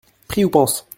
[0.27, 0.87] Prie ou pense.